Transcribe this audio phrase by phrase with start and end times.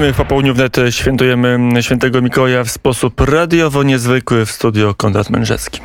[0.00, 5.80] My w popołudniu wnet świętujemy świętego Mikołaja w sposób radiowo niezwykły w studio Konrad Mężewski.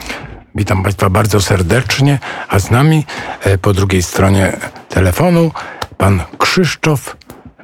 [0.55, 3.05] Witam Państwa bardzo serdecznie, a z nami
[3.43, 4.57] e, po drugiej stronie
[4.89, 5.51] telefonu
[5.97, 7.17] pan Krzysztof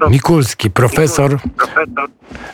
[0.09, 1.39] Mikulski, profesor,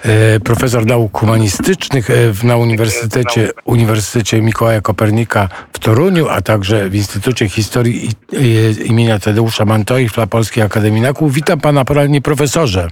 [0.06, 6.90] e, profesor nauk humanistycznych e, w- na Uniwersytecie, Uniwersytecie Mikołaja Kopernika w Toruniu, a także
[6.90, 11.18] w Instytucie Historii i- i- imienia Tadeusza Mantoifla Polskiej Akademii Nauk.
[11.32, 12.88] Witam pana, panie profesorze.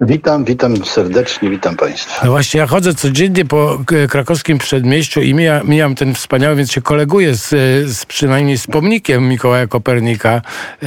[0.00, 2.24] Witam, witam serdecznie, witam Państwa.
[2.26, 6.72] No właśnie, ja chodzę codziennie po e, krakowskim przedmieściu i mija, mijam ten wspaniały, więc
[6.72, 7.56] się koleguję z, e,
[7.88, 10.42] z przynajmniej z pomnikiem Mikołaja Kopernika.
[10.82, 10.86] E,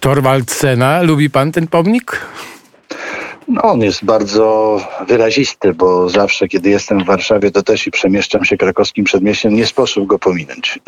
[0.00, 1.02] Torwald Sena.
[1.02, 2.20] Lubi pan ten pomnik?
[3.48, 8.44] No, on jest bardzo wyrazisty, bo zawsze, kiedy jestem w Warszawie, to też i przemieszczam
[8.44, 10.78] się krakowskim przedmieściem, nie sposób go pominąć.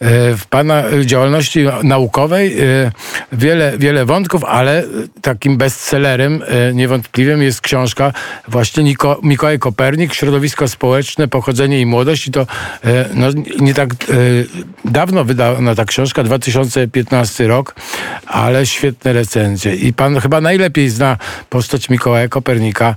[0.00, 2.92] E, w pana e, działalności naukowej e,
[3.32, 4.84] wiele, wiele wątków, ale
[5.22, 6.42] takim bestsellerem
[6.74, 8.12] niewątpliwym jest książka
[8.48, 12.26] właśnie Niko, Mikołaj Kopernik, Środowisko społeczne, pochodzenie i młodość.
[12.26, 12.46] I to
[13.14, 13.26] no,
[13.60, 13.88] nie tak
[14.84, 17.74] dawno wydana ta książka, 2015 rok,
[18.26, 19.74] ale świetne recenzje.
[19.74, 21.16] I pan chyba najlepiej zna
[21.56, 22.96] postać Mikołaja Kopernika e,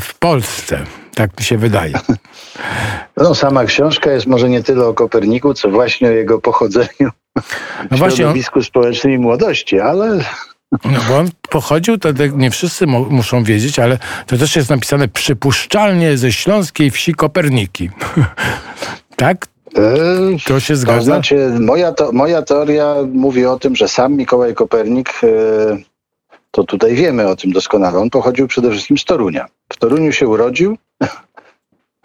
[0.00, 0.84] w Polsce.
[1.14, 1.92] Tak mi się wydaje.
[3.16, 7.42] No, sama książka jest może nie tyle o Koperniku, co właśnie o jego pochodzeniu No
[7.90, 10.18] w właśnie, on, środowisku społecznym i młodości, ale
[10.84, 16.16] No bo on pochodził, to nie wszyscy muszą wiedzieć, ale to też jest napisane przypuszczalnie
[16.18, 17.90] ze śląskiej wsi Koperniki.
[19.16, 19.46] tak?
[19.76, 19.82] e,
[20.46, 21.00] To się to zgadza?
[21.02, 25.26] znaczy moja, to, moja teoria mówi o tym, że sam Mikołaj Kopernik, e,
[26.50, 29.46] to tutaj wiemy o tym doskonale, on pochodził przede wszystkim z Torunia.
[29.72, 30.76] W Toruniu się urodził,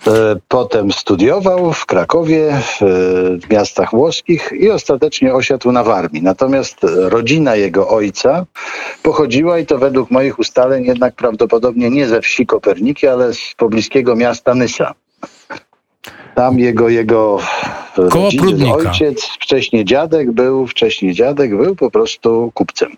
[0.08, 2.78] E, Potem studiował w Krakowie, w,
[3.48, 6.24] w miastach włoskich i ostatecznie osiadł na Warmii.
[6.24, 8.46] Natomiast rodzina jego ojca
[9.04, 14.16] pochodziła i to według moich ustaleń jednak prawdopodobnie nie ze wsi Koperniki, ale z pobliskiego
[14.16, 14.94] miasta Nysa.
[16.36, 17.40] Tam jego, jego
[17.98, 18.74] rodzic, Prudnika.
[18.74, 22.92] ojciec, wcześniej dziadek był, wcześniej dziadek był po prostu kupcem.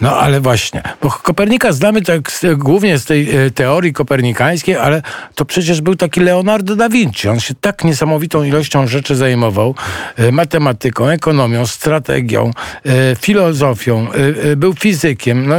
[0.00, 5.02] No ale właśnie, bo Kopernika znamy tak z, głównie z tej e, teorii kopernikańskiej, ale
[5.34, 7.28] to przecież był taki Leonardo da Vinci.
[7.28, 9.74] On się tak niesamowitą ilością rzeczy zajmował.
[10.16, 12.50] E, matematyką, ekonomią, strategią,
[12.86, 15.46] e, filozofią, e, e, był fizykiem.
[15.46, 15.56] No,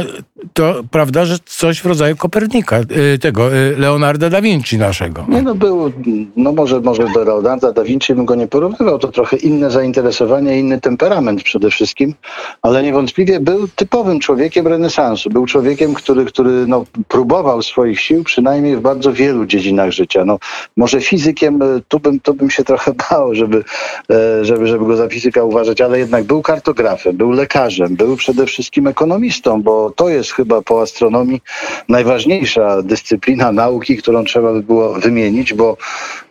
[0.52, 5.26] to prawda, że coś w rodzaju Kopernika, e, tego e, Leonardo da Vinci naszego.
[5.28, 5.92] Nie no był,
[6.36, 10.58] no może, może do Leonarda da Vinci bym go nie porównywał, to trochę inne zainteresowanie,
[10.58, 12.14] inny temperament przede wszystkim,
[12.62, 15.30] ale niewątpliwie był typowym człowiekiem renesansu.
[15.30, 20.24] Był człowiekiem, który, który no, próbował swoich sił przynajmniej w bardzo wielu dziedzinach życia.
[20.24, 20.38] No,
[20.76, 23.64] może fizykiem, e, tu bym, tu bym się trochę bał, żeby,
[24.10, 28.46] e, żeby, żeby go za fizyka uważać, ale jednak był kartografem, był lekarzem, był przede
[28.46, 31.40] wszystkim ekonomistą, bo to jest chyba po astronomii
[31.88, 35.76] najważniejsza dyscyplina nauki, którą trzeba by było wymienić, bo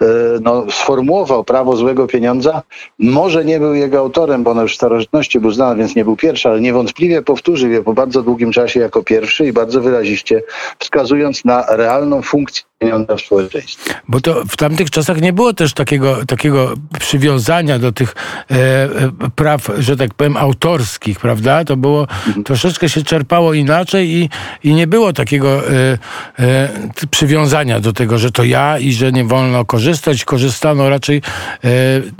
[0.01, 0.05] e,
[0.41, 2.61] no, sformułował prawo złego pieniądza.
[2.99, 6.15] Może nie był jego autorem, bo ono już w starożytności był znany, więc nie był
[6.15, 10.43] pierwszy, ale niewątpliwie powtórzył je po bardzo długim czasie jako pierwszy i bardzo wyraziście
[10.79, 13.93] wskazując na realną funkcję pieniądza w społeczeństwie.
[14.07, 18.15] Bo to w tamtych czasach nie było też takiego, takiego przywiązania do tych
[18.51, 18.89] e, e,
[19.35, 21.65] praw, że tak powiem, autorskich, prawda?
[21.65, 22.07] To było,
[22.45, 24.29] troszeczkę się czerpało inaczej i,
[24.63, 25.97] i nie było takiego e,
[26.39, 26.69] e,
[27.11, 30.25] przywiązania do tego, że to ja i że nie wolno korzystać.
[30.25, 31.21] Korzystano raczej,
[31.63, 31.69] e,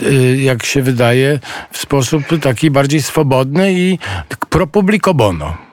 [0.08, 1.40] e, jak się wydaje,
[1.72, 4.00] w sposób taki bardziej swobodny i
[4.50, 5.67] pro publico bono.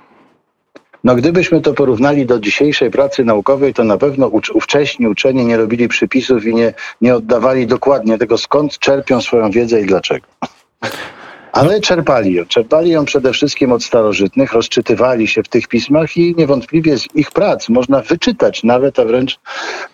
[1.05, 5.89] No gdybyśmy to porównali do dzisiejszej pracy naukowej, to na pewno ówcześni uczeni nie robili
[5.89, 10.27] przypisów i nie, nie oddawali dokładnie tego, skąd czerpią swoją wiedzę i dlaczego.
[11.55, 12.45] Ale czerpali ją.
[12.45, 17.31] Czerpali ją przede wszystkim od starożytnych, rozczytywali się w tych pismach i niewątpliwie z ich
[17.31, 19.39] prac można wyczytać nawet, a wręcz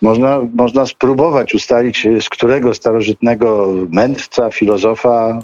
[0.01, 5.39] można, można spróbować ustalić, z którego starożytnego mędrca, filozofa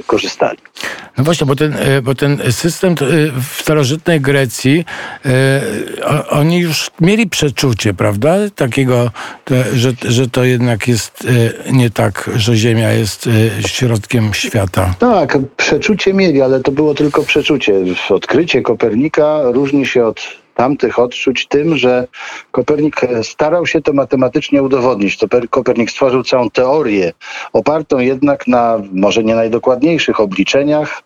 [0.00, 0.58] y, korzystali.
[1.18, 2.96] No właśnie, bo ten, e, bo ten system e,
[3.56, 4.84] w starożytnej Grecji,
[6.04, 8.36] o- oni już mieli przeczucie, prawda?
[8.56, 9.10] Takiego,
[9.74, 11.24] że, że to jednak jest
[11.68, 13.28] e, nie tak, że Ziemia jest
[13.66, 14.94] środkiem świata.
[14.98, 17.74] Tak, przeczucie mieli, ale to było tylko przeczucie.
[18.10, 20.20] Odkrycie Kopernika różni się od
[20.54, 22.06] tamtych odczuć tym, że
[22.50, 25.18] Kopernik starał się to matematycznie udowodnić.
[25.50, 27.12] Kopernik stworzył całą teorię,
[27.52, 31.02] opartą jednak na może nie najdokładniejszych obliczeniach,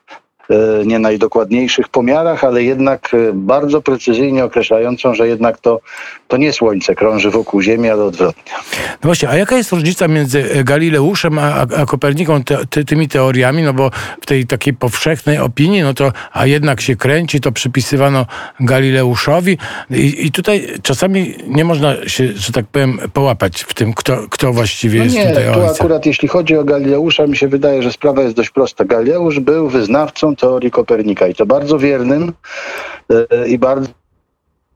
[0.87, 5.81] nie najdokładniejszych pomiarach, ale jednak e, bardzo precyzyjnie określającą, że jednak to,
[6.29, 8.53] to nie Słońce krąży wokół Ziemi, ale odwrotnie.
[8.73, 13.09] No właśnie, a jaka jest różnica między e, Galileuszem a, a Koperniką, te, ty, tymi
[13.09, 13.63] teoriami?
[13.63, 13.91] No bo
[14.21, 18.27] w tej takiej powszechnej opinii, no to a jednak się kręci, to przypisywano
[18.61, 19.59] Galileuszowi
[19.91, 24.53] i, i tutaj czasami nie można się, że tak powiem, połapać w tym, kto, kto
[24.53, 27.93] właściwie No jest nie, tutaj tu akurat jeśli chodzi o Galileusza, mi się wydaje, że
[27.93, 28.85] sprawa jest dość prosta.
[28.85, 32.33] Galileusz był wyznawcą teorii Kopernika i to bardzo wiernym
[33.11, 33.89] e, i bardzo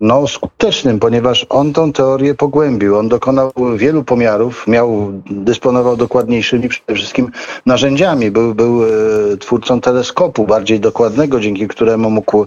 [0.00, 2.98] no, skutecznym, ponieważ on tą teorię pogłębił.
[2.98, 7.30] On dokonał wielu pomiarów, miał, dysponował dokładniejszymi przede wszystkim
[7.66, 8.30] narzędziami.
[8.30, 8.88] Był, był e,
[9.36, 12.46] twórcą teleskopu bardziej dokładnego, dzięki któremu mógł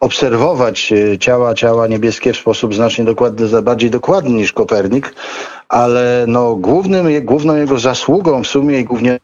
[0.00, 5.14] obserwować e, ciała, ciała niebieskie w sposób znacznie dokładny, bardziej dokładny niż Kopernik,
[5.68, 9.18] ale no, głównym, główną jego zasługą w sumie i głównie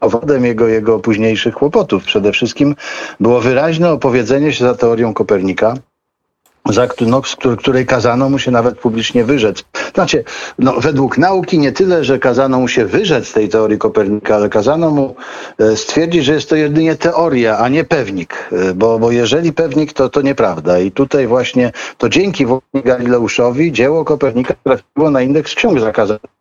[0.00, 2.76] powodem jego, jego późniejszych kłopotów przede wszystkim
[3.20, 5.74] było wyraźne opowiedzenie się za teorią Kopernika,
[6.70, 7.22] za no,
[7.56, 9.64] której- kazano mu się nawet publicznie wyrzec.
[9.94, 10.24] Znaczy,
[10.58, 14.90] no, według nauki nie tyle, że kazano mu się wyrzec tej teorii Kopernika, ale kazano
[14.90, 15.14] mu
[15.58, 18.48] e, stwierdzić, że jest to jedynie teoria, a nie pewnik.
[18.52, 20.78] E, Bo, bo jeżeli pewnik, to, to nieprawda.
[20.78, 26.31] I tutaj właśnie to dzięki Galileuszowi dzieło Kopernika trafiło na indeks ksiąg zakazanych.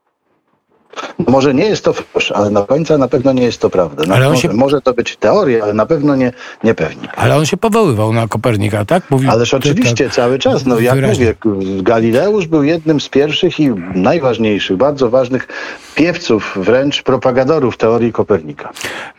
[1.27, 4.03] Może nie jest to fałsz, ale na końca na pewno nie jest to prawda.
[4.07, 6.31] No, Ale on może, się- może to być teoria, ale na pewno nie,
[6.63, 7.11] nie pewnik.
[7.15, 9.03] Ale on się powoływał na Kopernika, tak?
[9.11, 10.65] Mówił, Ależ to- oczywiście tak, cały czas.
[10.65, 11.33] No jak wyraźnie.
[11.45, 15.47] mówię, Galileusz był jednym z pierwszych i najważniejszych, bardzo ważnych
[15.95, 18.69] piewców, wręcz propagadorów teorii Kopernika.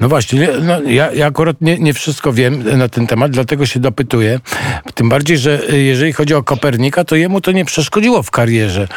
[0.01, 3.67] No właśnie, nie- no, ja, ja akurat nie, nie wszystko wiem na ten temat, dlatego
[3.67, 4.41] się dopytuję.
[4.95, 8.89] Tym bardziej, że e, jeżeli chodzi o Kopernika, to jemu to nie przeszkodziło w karierze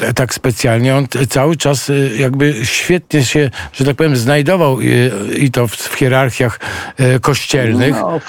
[0.00, 0.96] e, tak specjalnie.
[0.96, 4.84] On cały czas e, jakby świetnie się, że tak powiem, znajdował e,
[5.34, 6.60] i to w, hierarchiach
[6.96, 7.94] e, kościelnych.
[7.94, 8.20] No,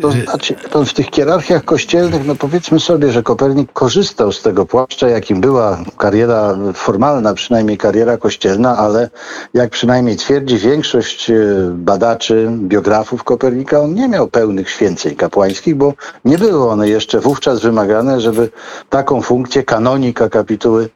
[0.00, 4.66] to znaczy, to w tych hierarchiach kościelnych, no powiedzmy sobie, że Kopernik korzystał z tego
[4.66, 9.10] płaszcza, jakim była kariera formalna, przynajmniej kariera kościelna, ale
[9.54, 11.34] jak przynajmniej twierdzi większość e,
[11.70, 15.94] badaczy, biografów Kopernika, on nie miał pełnych święceń kapłańskich, bo
[16.24, 18.50] nie były one jeszcze wówczas wymagane, żeby
[18.90, 20.88] taką funkcję kanonika kapituły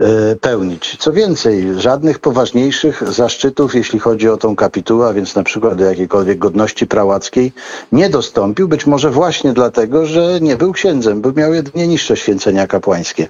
[0.00, 0.96] e, pełnić.
[0.98, 5.84] Co więcej, żadnych poważniejszych zaszczytów, jeśli chodzi o tą kapitułę, a więc na przykład do
[5.84, 7.52] jakiejkolwiek godności prałackiej,
[7.92, 8.10] nie
[8.44, 13.26] dostąpił, być może właśnie dlatego, że nie był księdzem, bo miał jedynie niższe święcenia kapłańskie.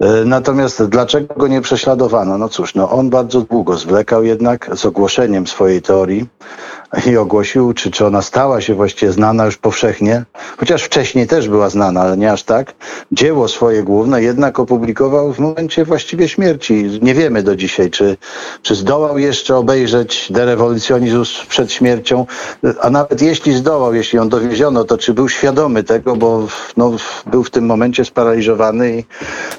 [0.00, 2.38] E, Natomiast dlaczego go nie prześladowano?
[2.38, 6.26] No cóż, no on bardzo długo zwlekał jednak z ogłoszeniem swojej teorii
[7.06, 10.24] i ogłosił, czy, czy ona stała się właściwie znana już powszechnie,
[10.56, 12.74] chociaż wcześniej też była znana, ale nie aż tak.
[13.12, 16.98] Dzieło swoje główne jednak opublikował w momencie właściwie śmierci.
[17.02, 18.16] Nie wiemy do dzisiaj, czy,
[18.62, 22.26] czy zdołał jeszcze obejrzeć De Revolutionis przed śmiercią,
[22.80, 26.46] a nawet jeśli zdołał, jeśli ją dowieziono, to czy był świadomy tego, bo
[26.76, 26.92] no,
[27.26, 29.04] był w tym momencie sparaliżowany i,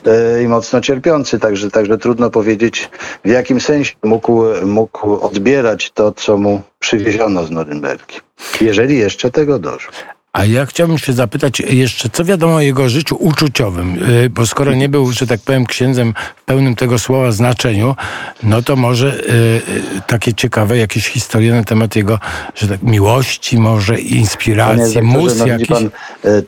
[0.10, 2.90] e, i mocno cierpiący, także, także trudno powiedzieć
[3.26, 8.20] w jakim sensie mógł, mógł odbierać to, co mu przywieziono z Norymbergi.
[8.62, 9.94] Jeżeli jeszcze tego doszło.
[10.34, 14.74] A ja chciałbym się zapytać jeszcze, co wiadomo o jego życiu uczuciowym, Yy, bo skoro
[14.74, 17.96] nie był, że tak powiem, księdzem w pełnym tego słowa znaczeniu,
[18.44, 19.34] no to może yy,
[19.94, 22.20] yy, takie ciekawe jakieś historie na temat jego,
[22.56, 25.68] że tak, miłości, może inspiracji, mus no jakiś.
[25.68, 25.90] pan,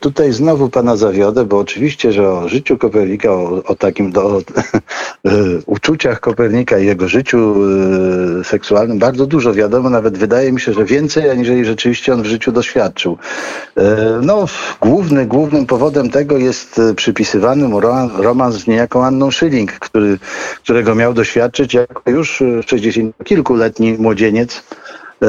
[0.00, 4.42] tutaj znowu pana zawiodę, bo oczywiście, że o życiu Kopernika, o, o takim do, o,
[5.66, 7.54] uczuciach Kopernika i jego życiu
[8.44, 12.52] seksualnym bardzo dużo wiadomo, nawet wydaje mi się, że więcej, aniżeli rzeczywiście on w życiu
[12.52, 13.18] doświadczył.
[13.76, 14.46] E, No,
[14.80, 20.18] główny, głównym powodem tego jest e, przypisywany mu roman, romans z niejaką Anną Schilling, który,
[20.62, 24.62] którego miał doświadczyć jako już e, 60 kilkuletni młodzieniec.
[25.22, 25.26] E,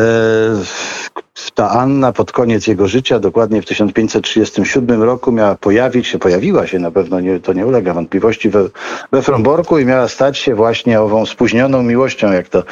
[1.55, 6.79] Ta Anna pod koniec jego życia, dokładnie w 1537 roku, miała pojawić się, pojawiła się
[6.79, 8.69] na pewno, nie, to nie ulega wątpliwości, we,
[9.11, 12.63] we Fromborku i miała stać się właśnie ową spóźnioną miłością, jak to e,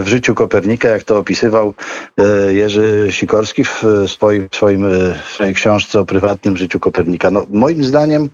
[0.00, 1.74] w życiu Kopernika, jak to opisywał
[2.18, 4.86] e, Jerzy Sikorski w swoim, swoim,
[5.34, 7.30] swojej książce o prywatnym życiu Kopernika.
[7.30, 8.28] No, moim zdaniem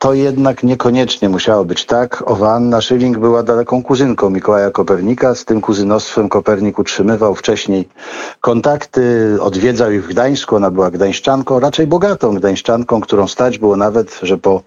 [0.00, 2.22] to jednak niekoniecznie musiało być tak.
[2.26, 5.34] Owa Anna Schilling była daleką kuzynką Mikołaja Kopernika.
[5.34, 7.88] Z tym kuzynostwem Kopernik utrzymywał wcześniej
[8.40, 10.56] kontakty, odwiedzał ich w Gdańsku.
[10.56, 14.62] Ona była gdańszczanką, raczej bogatą gdańszczanką, którą stać było nawet, że po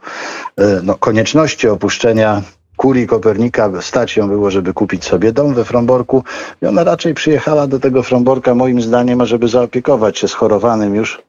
[0.57, 2.41] e, no, konieczności opuszczenia
[2.77, 6.23] kurii Kopernika stać ją było, żeby kupić sobie dom we Fromborku
[6.61, 11.21] i ona raczej przyjechała do tego Fromborka moim zdaniem, ażeby zaopiekować się schorowanym już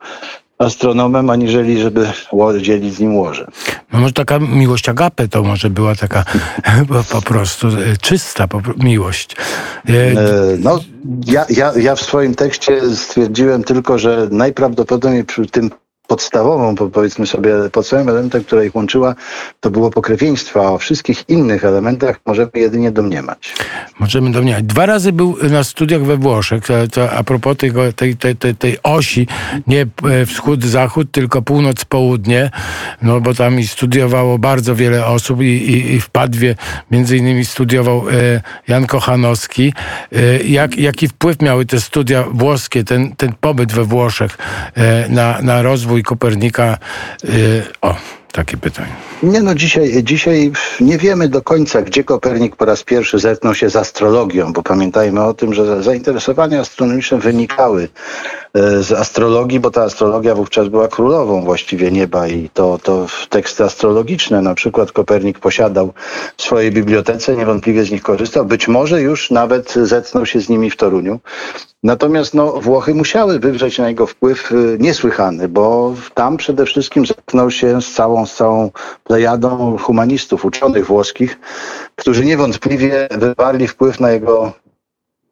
[0.58, 2.06] astronomem, aniżeli żeby
[2.60, 3.46] dzielić z nim łoże.
[3.92, 6.24] No może taka miłość agapy to może była taka
[7.12, 9.36] po, prostu e, czysta miłość.
[9.88, 10.80] E, E, No,
[11.26, 15.70] ja, ja, ja w swoim tekście stwierdziłem tylko, że najprawdopodobniej przy tym
[16.06, 19.14] podstawową, po- powiedzmy sobie, podstawowym elementem, które ich łączyła,
[19.60, 23.54] to było pokrewieństwo, a o wszystkich innych elementach możemy jedynie domniemać.
[24.00, 24.64] Możemy domniemać.
[24.64, 28.54] Dwa razy był na studiach we Włoszech, to, to a propos tego, tej, tej, tej,
[28.54, 29.26] tej osi,
[29.66, 32.50] nie e, wschód-zachód, tylko północ-południe,
[33.02, 36.54] no bo tam i studiowało bardzo wiele osób i, i, i w Padwie
[36.90, 38.12] między innymi studiował e,
[38.68, 39.72] Jan Kochanowski.
[40.12, 44.38] E, jak, jaki wpływ miały te studia włoskie, ten, ten pobyt we Włoszech
[44.74, 46.78] e, na, na rozwój Kopernika?
[47.24, 47.28] E,
[47.82, 47.94] o,
[48.32, 48.92] takie pytanie.
[49.22, 53.70] Nie no, dzisiaj, dzisiaj nie wiemy do końca, gdzie Kopernik po raz pierwszy zetknął się
[53.70, 57.88] z astrologią, bo pamiętajmy o tym, że zainteresowania astronomiczne wynikały
[58.80, 64.42] z astrologii, bo ta astrologia wówczas była królową właściwie nieba i to, to teksty astrologiczne
[64.42, 65.92] na przykład Kopernik posiadał
[66.36, 70.70] w swojej bibliotece, niewątpliwie z nich korzystał, być może już nawet zetknął się z nimi
[70.70, 71.20] w Toruniu.
[71.82, 77.50] Natomiast no, Włochy musiały wywrzeć na niego wpływ y, niesłychany, bo tam przede wszystkim zetknął
[77.50, 78.70] się z całą, z całą
[79.04, 81.38] plejadą humanistów, uczonych włoskich,
[81.96, 84.52] którzy niewątpliwie wywarli wpływ na jego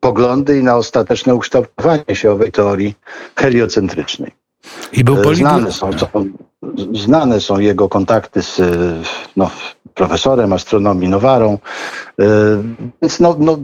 [0.02, 2.94] poglądy i na ostateczne ukształtowanie się owej teorii
[3.36, 4.32] heliocentrycznej.
[4.92, 5.34] I był E.
[5.34, 6.08] Znane są, są,
[6.94, 8.70] znane są jego kontakty z e,
[9.36, 9.50] no,
[9.94, 11.58] profesorem astronomii Nowarą,
[12.20, 12.24] E,
[13.02, 13.58] więc no, no,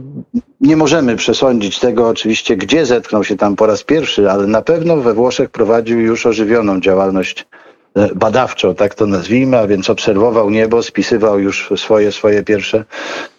[0.61, 4.97] nie możemy przesądzić tego oczywiście, gdzie zetknął się tam po raz pierwszy, ale na pewno
[4.97, 7.47] we Włoszech prowadził już ożywioną działalność
[7.95, 12.85] e, badawczą, tak to nazwijmy, a więc obserwował niebo, spisywał już swoje, swoje pierwsze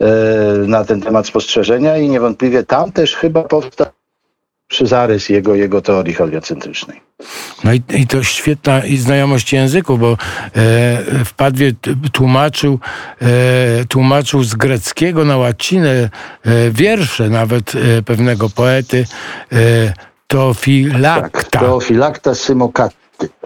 [0.01, 0.07] e,
[0.67, 3.87] na ten temat spostrzeżenia i niewątpliwie tam też chyba powstał
[4.71, 7.01] przy zarys jego, jego teorii heliocentrycznej.
[7.65, 10.17] No i, i to świetna i znajomość języków, bo e,
[11.25, 11.73] w Padwie
[12.13, 12.79] tłumaczył,
[13.23, 13.27] e,
[13.85, 16.11] tłumaczył z greckiego na łacinę e,
[16.71, 19.05] wiersze nawet e, pewnego poety
[19.53, 19.57] e,
[20.27, 21.41] Teofilakta.
[21.41, 23.00] Tak, Teofilakta Symokatty.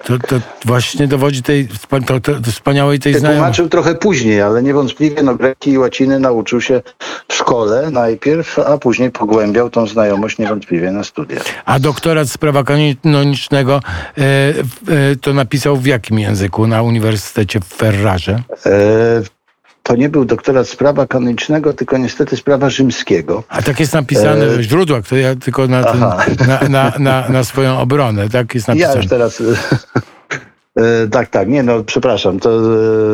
[0.05, 1.69] To, to właśnie dowodzi tej
[2.07, 3.41] to, to, wspaniałej tej znajomości.
[3.41, 6.83] Tłumaczył trochę później, ale niewątpliwie no, greki i łaciny nauczył się
[7.29, 11.43] w szkole najpierw, a później pogłębiał tą znajomość niewątpliwie na studiach.
[11.65, 13.81] A doktorat z prawa kanonicznego
[14.19, 18.43] e, e, to napisał w jakim języku na Uniwersytecie w Ferrarze?
[18.67, 19.23] E,
[19.85, 23.43] to nie był doktorat z prawa kanonicznego, tylko niestety z prawa rzymskiego.
[23.49, 26.01] A tak jest napisane w źródłach, to ja tylko na, ten,
[26.49, 28.97] na, na, na, na swoją obronę, tak jest Ja napisane.
[28.97, 29.43] już teraz.
[30.77, 32.41] e, Tak, tak, nie no, przepraszam.
[32.41, 32.61] To e,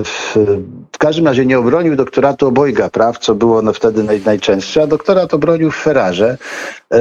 [0.05, 4.87] w, każdym razie nie obronił doktoratu obojga praw, co było no wtedy naj, najczęstsze, a
[4.87, 6.39] doktorat obronił w Ferrarze.
[6.93, 6.99] E,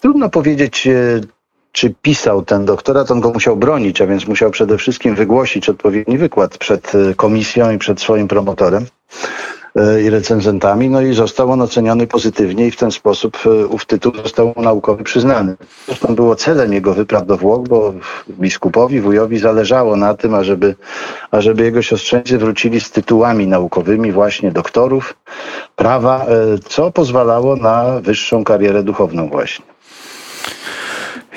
[0.00, 1.20] trudno powiedzieć, e,
[1.74, 6.18] czy pisał ten doktorat, on go musiał bronić, a więc musiał przede wszystkim wygłosić odpowiedni
[6.18, 8.86] wykład przed e, komisją i przed swoim promotorem
[9.76, 13.86] e, i recenzentami, no i został on oceniony pozytywnie i w ten sposób e, ów
[13.86, 15.56] tytuł został naukowy przyznany.
[15.86, 17.94] Zresztą było celem jego wypraw do Włoch, bo
[18.30, 20.74] biskupowi, wujowi zależało na tym, ażeby,
[21.30, 25.16] ażeby jego siostrzeńcy wrócili z tytułami naukowymi właśnie doktorów
[25.76, 26.26] prawa,
[26.68, 29.73] co pozwalało na wyższą karierę duchowną właśnie.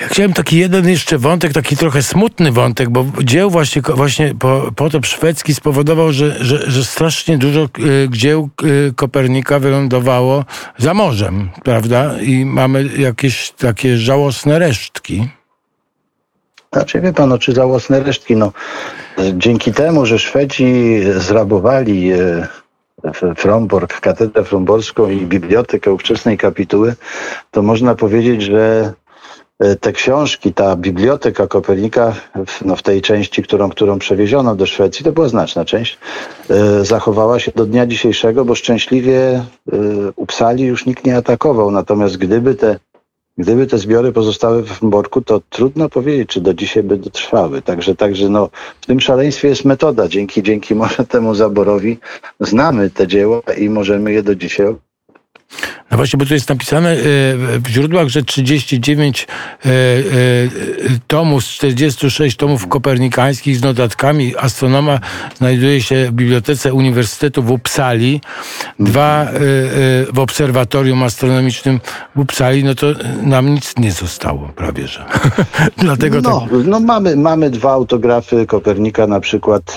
[0.02, 4.72] Ja chciałem taki jeden jeszcze wątek, taki trochę smutny wątek, bo dzieł właśnie, właśnie po,
[4.76, 7.68] potop szwedzki spowodował, że, że, że strasznie dużo e,
[8.10, 8.50] dzieł
[8.90, 10.46] e, Kopernika wylądowało
[10.78, 12.16] za morzem, prawda?
[12.22, 15.28] I mamy jakieś takie żałosne resztki.
[16.74, 18.52] Znaczy wie pan, no, czy żałosne resztki, no
[19.34, 22.48] dzięki temu, że Szwedzi zrabowali e,
[23.36, 26.96] Fromborg, katedrę fromborską i bibliotekę ówczesnej kapituły,
[27.52, 28.94] to można powiedzieć, że
[29.80, 32.16] te książki, ta biblioteka Kopernika,
[32.48, 35.98] w- no w tej części, którą, którą przewieziono do Szwecji, to była znaczna część,
[36.50, 39.44] e, zachowała się do dnia dzisiejszego, bo szczęśliwie e,
[40.16, 41.72] Upsali już nikt nie atakował.
[41.72, 42.80] Natomiast gdyby te
[43.40, 47.62] Gdyby te zbiory pozostały w Morku, to trudno powiedzieć, czy do dzisiaj by dotrwały.
[47.62, 48.50] Także, także no,
[48.82, 50.08] w tym szaleństwie jest metoda.
[50.08, 51.98] Dzięki, dzięki może temu zaborowi
[52.40, 54.76] znamy te dzieła i możemy je do dzisiaj
[55.98, 56.98] No właśnie, bo tu jest napisane e,
[57.60, 59.28] w źródłach, że 39
[59.66, 59.72] e, e,
[61.08, 65.00] tomów z 46 tomów kopernikańskich z notatkami astronoma
[65.38, 68.22] znajduje się w Bibliotece Uniwersytetu w Uppsali.
[68.80, 69.28] Dwa
[70.14, 71.80] w Obserwatorium Astronomicznym
[72.16, 72.88] w Uppsali, no to
[73.24, 75.06] nam nic nie zostało prawie, że.
[75.78, 76.34] Dlatego tak.
[76.34, 79.76] No, no mamy, mamy dwa autografy Kopernika, na przykład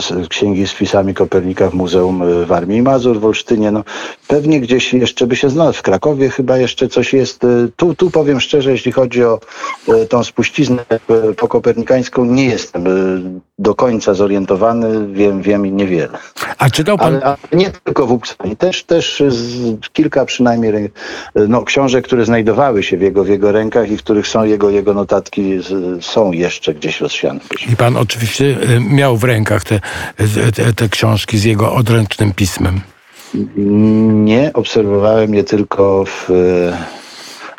[0.00, 3.70] z księgi z wpisami Kopernika w Muzeum y, w Armii Mazur w Olsztynie.
[3.70, 3.84] No,
[4.28, 5.61] pewnie gdzieś jeszcze by się znalazł.
[5.72, 7.44] W Krakowie chyba jeszcze coś jest.
[7.44, 9.40] Y, Tu, tu powiem szczerze, jeśli chodzi o
[9.88, 10.84] y, tą spuściznę
[11.30, 12.84] y, pokopernikańską, nie jestem
[13.58, 16.18] do końca zorientowany, wiem, wiem i niewiele.
[16.58, 17.20] A czytał pan...
[17.24, 20.90] Ale, nie tylko w Uppsali, też, też z, kilka przynajmniej
[21.48, 24.70] no, książek, które znajdowały się w jego, w jego rękach i w których są jego,
[24.70, 25.58] jego notatki,
[26.00, 27.40] są jeszcze gdzieś rozsiane.
[27.72, 28.56] I pan oczywiście
[28.90, 29.80] miał w rękach te,
[30.56, 32.80] te, te książki z jego odręcznym pismem.
[33.54, 36.26] Nie, obserwowałem je tylko w,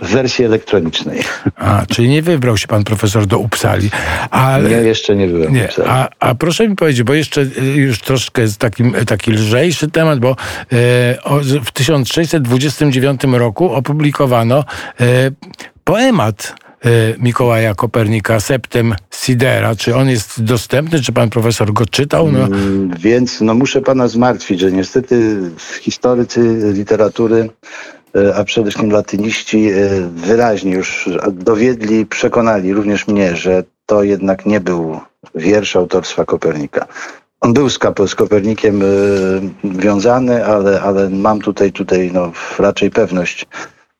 [0.02, 1.20] w wersji elektronicznej.
[1.56, 3.90] A, czyli nie wybrał się pan profesor do Uppsali.
[4.30, 4.72] Ale...
[4.72, 5.54] Ja jeszcze nie byłem.
[5.54, 9.92] Nie, a, a proszę mi powiedzieć, bo jeszcze y, już troszkę jest taki, taki lżejszy
[9.92, 10.36] temat, bo
[10.72, 14.66] e, o, w 1629 roku opublikowano
[15.00, 15.32] e,
[15.84, 16.63] poemat e,
[17.20, 19.76] Mikołaja Kopernika Septem Sidera.
[19.76, 21.02] Czy on jest dostępny?
[21.02, 22.32] Czy pan profesor go czytał?
[22.32, 25.38] No, Mm, Więc no, muszę pana zmartwić, że niestety
[25.82, 27.50] historycy literatury,
[28.16, 34.46] e, a przede wszystkim latyniści, e, wyraźnie już dowiedli, przekonali również mnie, że to jednak
[34.46, 35.00] nie był
[35.36, 36.86] wiersz autorstwa Kopernika.
[37.42, 38.86] On był z, z Kopernikiem e,
[39.64, 43.46] wiązany, ale, ale mam tutaj, tutaj no, raczej pewność.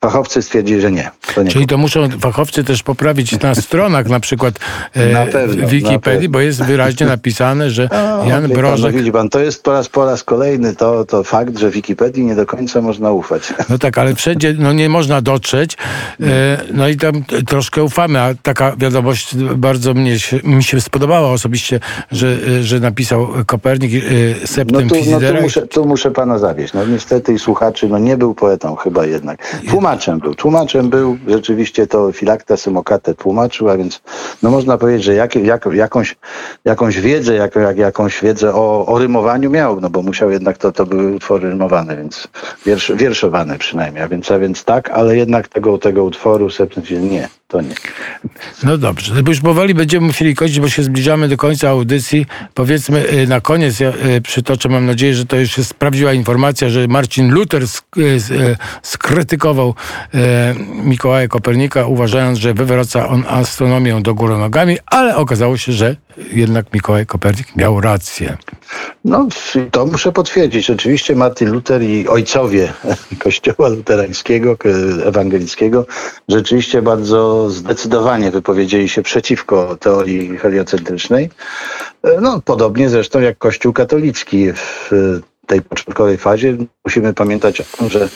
[0.04, 1.12] Fachowcy stwierdzili, że nie.
[1.36, 4.60] To nie Czyli to muszą fachowcy też poprawić na stronach na przykład
[5.14, 6.30] Na e, pewno, na Wikipedii, pewno.
[6.30, 7.90] bo jest wyraźnie napisane, że
[8.24, 8.92] O, Jan wie pan, Brożek...
[8.94, 12.26] No widzi pan, to jest po raz, po raz kolejny to, to fakt, że Wikipedii
[12.26, 13.54] nie do końca można ufać.
[13.70, 15.78] No tak, ale wszędzie no nie można dotrzeć.
[16.22, 21.32] E, no i tam troszkę ufamy, a taka wiadomość bardzo mnie się, mi się spodobała
[21.32, 21.80] osobiście,
[22.12, 22.28] że,
[22.60, 24.00] e, że napisał Kopernik e,
[24.42, 26.74] No Septem tu, no tu, muszę, tu muszę pana zawieść.
[26.74, 29.62] No niestety i słuchaczy, no nie był poetą chyba jednak.
[29.94, 30.36] Tłumaczem był.
[30.36, 34.02] Tłumaczem był, rzeczywiście to Filakta Symokatę tłumaczył, a więc
[34.44, 36.16] no można powiedzieć, że jak, jak, jakąś,
[36.66, 40.72] jakąś wiedzę, jak, jak, jakąś wiedzę o, o rymowaniu miał, no bo musiał jednak, to,
[40.72, 42.28] to były utwory rymowane, więc
[42.66, 47.30] wiersz, wierszowane przynajmniej, a więc, a więc tak, ale jednak tego, tego utworu Septem nie,
[47.54, 47.76] to nie.
[48.64, 52.26] No dobrze, bo już powoli będziemy musieli kończyć, bo się zbliżamy do końca audycji.
[52.54, 56.70] Powiedzmy e, na koniec, ja e, przytoczę, mam nadzieję, że to już jest prawdziwa informacja,
[56.70, 57.68] że Marcin Luther e,
[58.84, 59.76] skrytykował
[60.84, 65.96] Mikołaja Kopernika, uważając, że wywraca on astronomię do góry nogami, ale okazało się, że
[66.34, 68.38] jednak Mikołaj Kopernik miał rację.
[69.06, 69.28] No,
[69.72, 70.70] to muszę potwierdzić.
[70.70, 72.74] Oczywiście Martin Luther i ojcowie
[73.24, 74.58] Kościoła luterańskiego,
[75.06, 75.86] ewangelickiego,
[76.30, 81.30] rzeczywiście bardzo zdecydowanie wypowiedzieli się przeciwko teorii heliocentrycznej.
[82.04, 84.90] E, No, podobnie zresztą jak Kościół katolicki w
[85.48, 86.58] tej początkowej fazie.
[86.86, 88.10] Musimy pamiętać o tym, że e,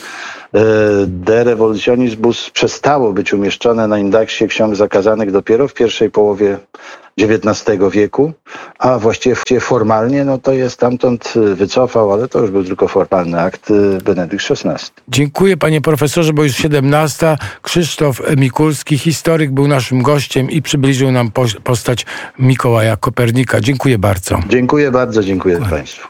[1.08, 6.58] De Revolutionibus przestało być umieszczone na indeksie ksiąg zakazanych dopiero w pierwszej połowie
[7.18, 8.34] XIX wieku,
[8.80, 13.42] a właściwie formalnie no to jest stamtąd y, wycofał, ale to już był tylko formalny
[13.42, 14.92] akt y, Benedykt XVI.
[15.08, 17.38] Dziękuję panie profesorze, bo już 17.
[17.62, 21.32] Krzysztof Mikulski, historyk, był naszym gościem i przybliżył nam
[21.64, 22.06] postać
[22.40, 23.62] Mikołaja Kopernika.
[23.62, 24.40] Dziękuję bardzo.
[24.50, 26.08] Dziękuję bardzo, dziękuję Państwu.